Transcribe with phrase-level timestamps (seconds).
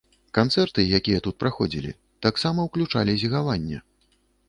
[0.37, 1.93] Канцэрты, якія тут праходзілі,
[2.29, 3.77] таксама ўключалі зігаванне.